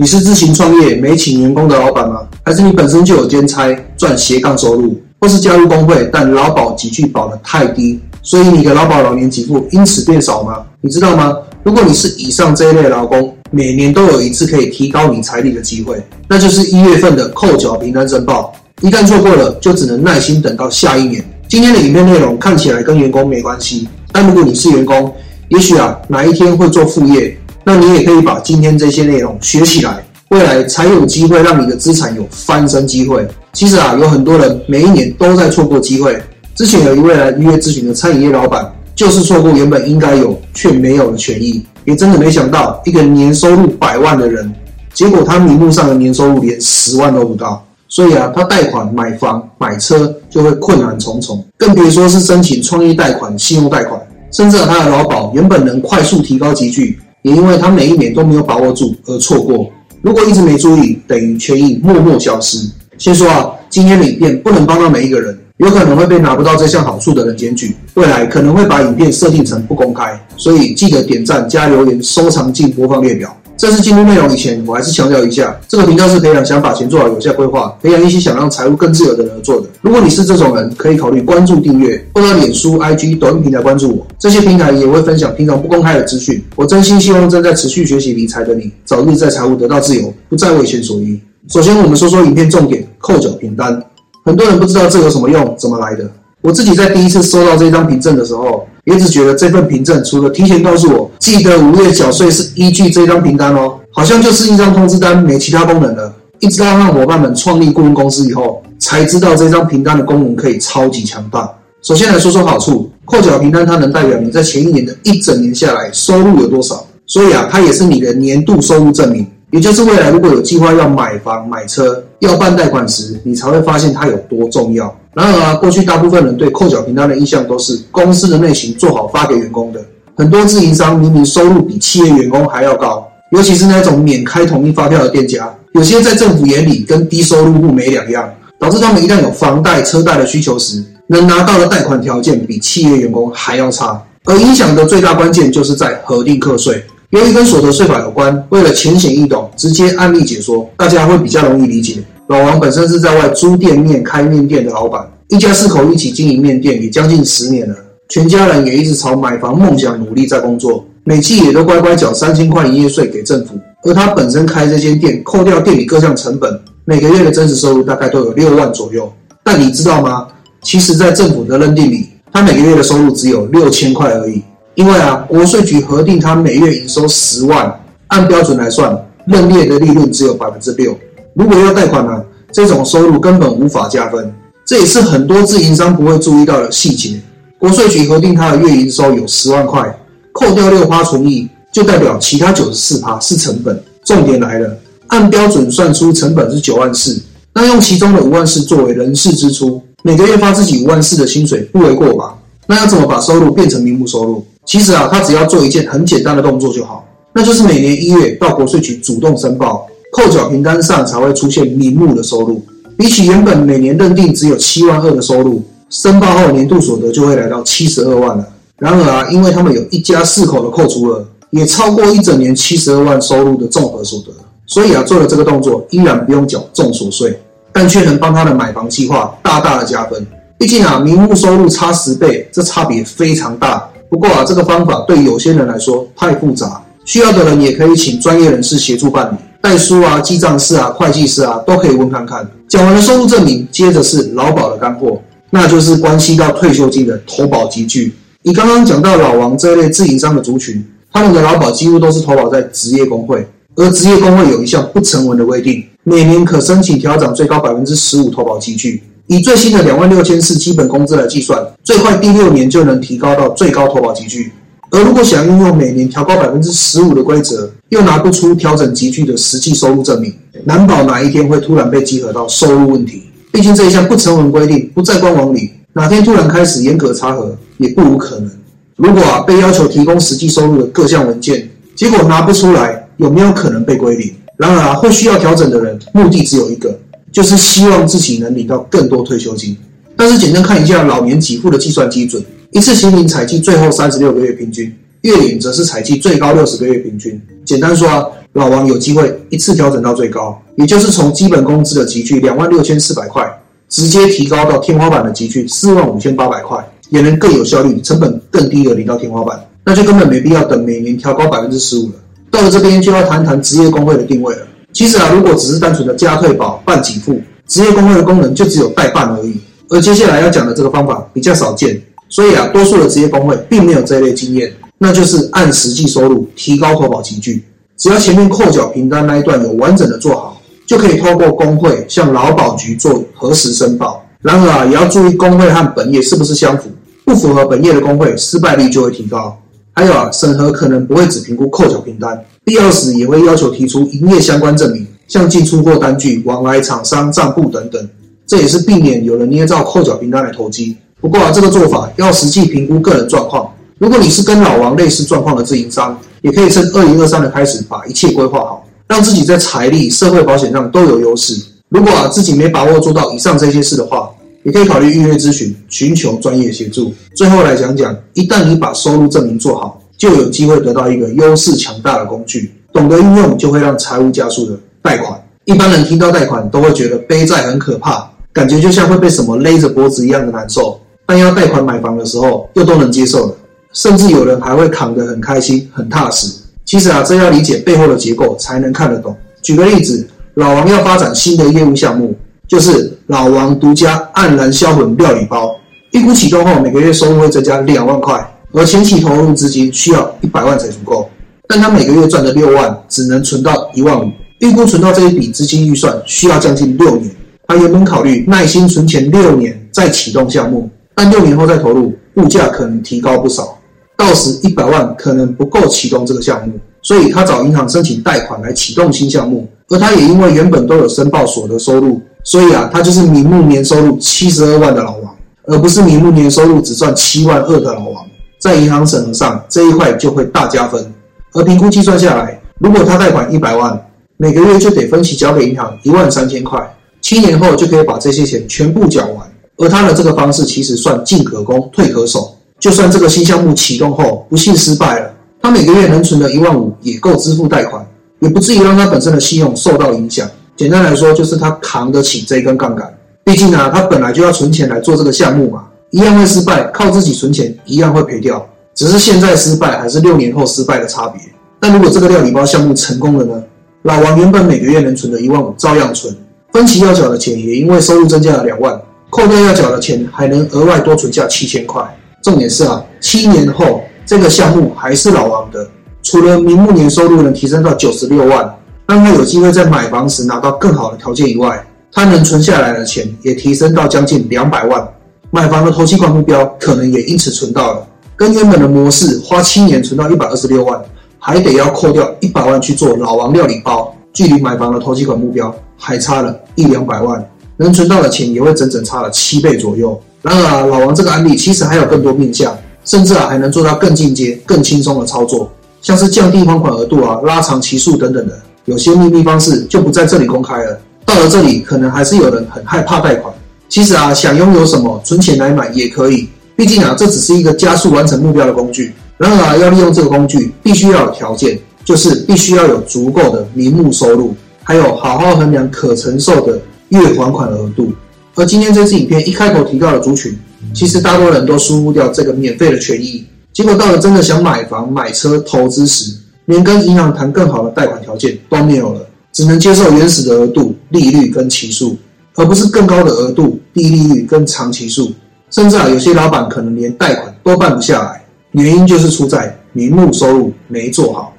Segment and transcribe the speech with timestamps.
[0.00, 2.20] 你是自行创业没请员工的老板吗？
[2.44, 10.62] 还是你本身就有兼差赚斜杠收入，或是加入工会但劳保给具保的太低，所以你的劳保老年给付因此变少吗？
[10.82, 11.36] 你知道吗？
[11.64, 18.54] 如果你是以上这一类劳工，每年都有一次可以提高你财力的机会，那就是一月份的扣缴凭单申报。
[18.82, 21.28] 一旦错过了，就只能耐心等到下一年。
[21.48, 25.12] 今天的影片内容看起来跟员工没关系，但如果你是员工，
[25.48, 27.36] 也许啊哪一天会做副业，
[27.68, 33.28] 那你也可以把今天这些内容学起来，未来才有机会让你的资产有翻身机会。
[33.52, 36.18] 其实啊，有很多人每一年都在错过机会。
[36.54, 44.50] 之前有一位来预约咨询的餐饮业老板，就是错过原本应该有却没有的权益，也真的没想到一个年收入百万的人，
[44.94, 47.62] 结果他名目上的年收入连十万都不到。
[47.86, 54.00] 所以啊，他贷款买房买车就会困难重重，更别说是申请创业贷款、信用贷款，
[54.32, 59.70] 甚至他的劳保原本能快速提高集聚，也因为他每一年都没有把握住而错过。
[60.02, 62.58] 如果一直没注意，等于权益默默消失。
[62.98, 73.36] 先说啊，今天的影片不能帮到每一个人，有可能会被拿不到这项好处的人检举，未来可能会把影片设定成不公开，所以记得点赞加留言、收藏进播放列表。
[73.58, 79.66] 正式进入内容以前，我还是强调一下，这个频道是培养想法前做好有效规划，培养一些想让财务更自由的人而做的。
[79.80, 84.06] 如果你是这种人，可以考虑关注、订阅，或者脸书、IG、抖音平台关注我。
[84.16, 86.40] 这些平台也会分享平常不公开的资讯。
[86.54, 91.20] 我真心希望正在持续学习理财的你，早日在财务得到自由，不再为钱所依。
[91.48, 93.82] 首先，我们说说影片重点——扣缴凭单。
[94.24, 96.08] 很多人不知道这有什么用，怎么来的。
[96.42, 106.10] 我自己在第一次收到这张凭证的时候，也只觉得这份凭证除了提前告诉我记得五月缴税是依据这张凭单哦，好像就是一张通知单，没其他功能了。
[106.40, 111.52] 一直到让伙伴们创立顾问公司以后，才知道这张凭单的功能可以超级强大。
[111.82, 119.26] 首先来说说好处，扣缴凭单它能代表你在前一年的一整年下来收入有多少，所以啊，它也是你的年度收入证明。
[119.50, 124.94] 也就是未来如果有计划要买房、买车、要办贷款时，你才会发现它有多重要。
[125.14, 129.80] 然而啊，过去大部分人对扣缴凭单的印象都是公司的内勤做好发给员工的。
[130.16, 138.28] 很多自营商明明收入比企业员工还要高，尤其是那种免开统一发票的店家，有些在政府眼里跟低收入户没两样，
[138.58, 144.02] 导致他们一旦有房贷、车贷的需求时，能拿到的贷款条件比企业员工还要差。
[144.24, 146.84] 而影响的最大关键就是在核定课税。
[147.10, 152.02] 由于跟所得税法有关，为了浅显易懂，直接案例解说，大家会比较容易理解。
[152.28, 157.74] 老王本身是在外租店面开面店的老板，一家四口一起经营面店也将近十年了，
[158.10, 163.58] 全家人也一直朝买房梦想努力在工作，每季也都乖乖缴三千块营业税给政府。
[163.82, 169.10] 而他本身开这间店，扣掉店里各项成本，每个月的真实收入大概都有六万左右。
[169.42, 170.28] 但你知道吗？
[170.60, 174.42] 其实，在政府的认定里，他每个月的收入只有六千块而已。
[174.74, 177.74] 因为啊，国税局核定他每月营收十万，
[178.08, 178.94] 按标准来算，
[179.26, 180.94] 认列的利润只有百分之六。
[181.38, 184.34] 如果要贷款呢，这种收入根本无法加分。
[184.66, 187.20] 这也是很多自营商不会注意到的细节。
[187.60, 189.96] 国税局核定他的月营收有十万块，
[190.32, 193.80] 扣掉六趴存益，就代表其他九十四趴是成本。
[194.04, 194.76] 重点来了，
[195.06, 197.22] 按标准算出成本是九万四，
[197.54, 202.36] 那用其中的五万四作为人事支出，每个月发自己五万四的薪水，不为过吧？
[202.66, 204.44] 那要怎么把收入变成名目收入？
[204.66, 212.64] 其实啊，他只要做一件很简单的动作就好，那就是每年一月到国税局主动申报，扣缴凭单上才会出现名目的收入。
[212.96, 218.46] 比起原本每年认定只有七万二的收入，申报后年度所得就会来到七十二万了。
[218.78, 224.32] 然而啊，因为他们有一家四口的扣除额，也超过一整年七十二万收入的综合所得，
[224.66, 227.40] 所以啊，做了这个动作依然不用缴重所税，
[227.72, 230.26] 但却能帮他的买房计划大大的加分。
[230.58, 233.88] 毕竟啊，名目收入差十倍，这差别非常大。
[234.10, 242.48] 不过啊，这个方法对有些人来说太复杂，需要的人也可以请专业人士协助办理，代书啊、记账师啊、会计师啊都可以问看看。
[242.68, 245.20] 讲完了收入证明，接着是劳保的干货，
[245.50, 248.14] 那就是关系到退休金的投保集聚。
[248.42, 259.02] 你刚刚讲到老王这类自营商的族群，他们的劳保几乎都是投保在职业工会，而职业工会有一项不成文的规定，每年可申请调整最高百分之十五投保集聚。
[259.26, 264.52] 以最新的两万六千四基本工资来计算，最快第六年就能提高到最高投保集聚。
[264.90, 270.32] 而如果想运用每年调高百分之十五的规则，又拿不出调整集聚的实际收入证明，
[270.64, 273.24] 难保哪一天会突然被集合到收入问题。
[273.52, 278.50] 毕竟这一项不成文规定，不在官网里，哪天突然开始严格查核，也不无可能。
[278.96, 284.34] 如果啊被要求提供实际收入的各项文件，结果拿不出来，有没有可能被归零？
[284.56, 286.98] 然而啊，会需要调整的人，目的只有一个。
[287.30, 289.76] 就是希望自己能领到更多退休金，
[290.18, 297.40] 但是简单看一下老年给付的计算基准，一次行领采计最后三十六个月平均，月领则是采计最高六十个月平均。
[297.64, 303.48] 简单说啊，老王有机会一次调整到最高，也就是从基本工资的集聚两万六千四百块，
[303.88, 312.14] 直接提高到天花板的集聚四万五千八百块，也能更有效率、成本更低的领到天花板，那就根本没必要等每年调高百分之十五了。
[312.50, 314.62] 到了这边就要谈谈职业工会的定位了。
[314.92, 319.54] 其实啊，如果只是单纯的加退保、办给付，职业工会的功能就只有代办而已。
[319.90, 327.64] 而接下来要讲的这个方法比较少见，所以啊，多数的职业工会并没有这一类经验，那就是按实际收入提高投保集聚。
[327.96, 334.24] 只要前面扣缴凭单那一段有完整的做好，就可以透过工会向劳保局做核实申报。
[334.40, 336.90] 然而啊，也要注意工会和本业是不是相符，
[337.24, 339.58] 不符合本业的工会，失败率就会提高。
[339.94, 348.08] 还有啊，审核可能不会只评估扣缴凭单，必要时也会要求提出营业相关证明，像进出货单据、往来厂商账簿等等。
[348.48, 350.96] 这也是避免有人捏造扣缴凭单来投机。
[351.20, 353.70] 不过啊，这个做法要实际评估个人状况。
[353.98, 361.60] 如果你是跟老王类似状况的自营商，也可以趁二零二三的开始把一切规划好，让自己在财力、社会保险上都有优势。
[361.90, 364.30] 如果啊自己没把握做到以上这些事的话，
[364.62, 367.12] 也可以考虑预约咨询，寻求专业协助。
[367.34, 375.38] 最后来讲讲，一旦你把收入证明做好，就有机会得到一个优势强大的工具，懂得运用就会让财务加速的贷款。
[375.64, 381.00] 一般人听到贷款都会觉得背债很可怕，感觉就像会被什么勒着脖子一样的难受。
[381.24, 383.54] 但要贷款买房的时候，又都能接受了。
[383.92, 386.52] 甚至有人还会扛得很开心、很踏实。
[386.84, 389.36] 其实啊，这要理解背后的结构才能看得懂。
[389.62, 392.34] 举个例子，老王要发展新的业务项目，
[392.66, 395.72] 就是老王独家黯然销魂料理包。
[396.10, 401.30] 预估启动后，每个月收入会增加两万块，而前期投入资金需要一百万才足够。
[401.68, 404.28] 但他每个月赚的六万，只能存到一万五。
[404.60, 407.30] 预估存到这一笔资金预算需要将近六年。
[407.68, 413.78] 他原本考虑耐心存钱六年再启动项目，但六年后再投入，物价可能提高不少。
[414.16, 416.72] 到时一百万可能不够启动这个项目，
[417.02, 419.68] 所以他找银行申请贷款来启动新项目。
[419.90, 425.36] 而他也因为原本都有申报所得收入，所以啊，他就是名目年收入七十二万的老王，
[425.66, 428.24] 而不是名目年收入只赚七万二的老王。
[428.58, 431.04] 在银行审核上这一块就会大加分。
[431.52, 434.00] 而评估计算下来，如果他贷款一百万，
[434.38, 436.80] 每个月就得分期交给银行一万三千块，
[437.28, 439.46] 七年后就可以把这些钱全部缴完。
[439.76, 442.56] 而他的这个方式其实算进可攻，退可守。
[442.80, 445.30] 就算这个新项目启动后不幸失败了，
[445.60, 448.02] 他每个月能存的一万五也够支付贷款，
[448.40, 450.48] 也不至于让他本身的信用受到影响。
[450.74, 453.14] 简单来说，就是他扛得起这根杠杆。
[453.44, 461.42] 毕竟啊，他本来就要存钱来做这个项目嘛，一样会失败，靠自己存钱一样会赔掉，只是现在失败还是六年后失败的差别。
[461.78, 463.62] 但如果这个料理包项目成功了呢？
[464.04, 466.34] 老王原本每个月能存的一万五照样存，
[466.78, 468.96] 分期要缴的钱也因为收入增加了两万，
[469.30, 472.00] 扣掉要缴的钱，还能额外多存下七千块。
[472.40, 475.84] 重点是啊，七年后这个项目还是老王的。
[476.22, 478.72] 除了明目年收入能提升到九十六万，
[479.08, 485.04] 让他有机会在买房时拿到更好的条件以外，他能存下来的钱也提升到将近两百万。
[485.50, 488.06] 买房的投期款目标可能也因此存到了。
[488.36, 491.02] 跟原本的模式花七年存到一百二十六万，
[491.40, 497.44] 还得要扣掉一百万去做老王料理包，距离买房的投期款目标还差了一两百万，
[497.76, 500.16] 能存到的钱也会整整差了七倍左右。
[500.42, 502.72] 然而啊，老王这个案例其实还有更多面向，
[503.04, 505.68] 甚至啊还能做到更进阶、更轻松的操作，
[506.00, 510.96] 像是降低还款额度啊、拉长期数等等的，有些秘密方式就不在这里公开了。
[511.26, 513.52] 到了这里，可能还是有人很害怕贷款。
[513.88, 516.48] 其实啊，想拥有什么，存钱来买也可以。
[516.76, 519.12] 毕竟啊，这只是一个加速完成目标的工具。
[519.36, 521.76] 然而啊，要利用这个工具，必须要有条件，
[522.08, 528.10] 就是必须要有足够的名目收入，还有好好衡量可承受的月还款额度。
[528.54, 530.58] 而今天这支影片一开口提到的族群，
[530.94, 536.34] 其实大多人都疏忽掉这个免费的权益，结果到了真的想买房、买车、投资时，
[536.64, 539.20] 连跟银行谈更好的贷款条件都没有了，
[539.52, 542.16] 只能接受原始的额度、利率跟期数，
[542.54, 545.30] 而不是更高的额度、低利率跟长期数。
[545.70, 551.52] 甚至啊，有些老板可能连贷款都办不下来，原因就是出在名目收入没做好。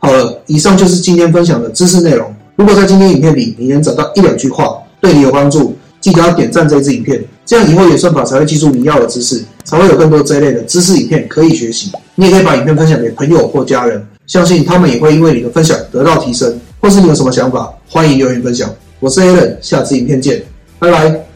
[0.00, 2.34] 好了，以上就是今天分享的知识内容。
[2.56, 11.92] 如果在今天影片里你能找到一两句话对你有帮助，记得要点赞这支影片，这样以后演算法才会记住你要的知识，才会有更多这一类的知识影片可以学习。
[12.14, 16.58] 你也可以把影片分享给朋友或家人，相信他们也会因为你的分享得到提升。
[16.80, 18.74] 或是你有什么想法，欢迎留言分享。
[19.00, 20.42] 我是 a l a n 下次影片见，
[20.78, 21.29] 拜拜。